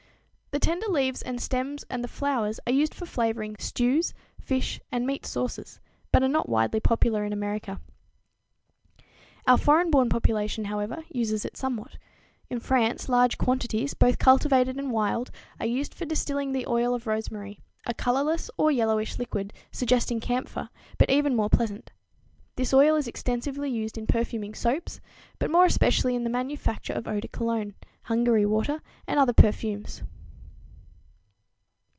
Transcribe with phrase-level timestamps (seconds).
[0.53, 5.07] _The tender leaves and stems and the flowers are used for flavoring stews, fish and
[5.07, 5.79] meat sauces,
[6.11, 7.79] but are not widely popular in America.
[9.47, 11.97] Our foreign born population, however, uses it somewhat.
[12.49, 17.07] In France large quantities, both cultivated and wild, are used for distilling the oil of
[17.07, 21.93] rosemary, a colorless or yellowish liquid suggesting camphor, but even more pleasant.
[22.57, 24.99] This oil is extensively used in perfuming soaps,
[25.39, 27.73] but more especially in the manufacture of eau de cologne,
[28.03, 30.03] Hungary water and other perfumes.